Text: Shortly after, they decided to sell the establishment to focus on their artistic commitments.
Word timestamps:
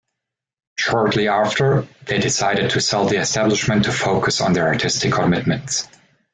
Shortly 0.79 1.27
after, 1.27 1.87
they 2.07 2.17
decided 2.17 2.71
to 2.71 2.81
sell 2.81 3.05
the 3.05 3.19
establishment 3.19 3.85
to 3.85 3.91
focus 3.91 4.41
on 4.41 4.53
their 4.53 4.65
artistic 4.65 5.11
commitments. 5.13 5.87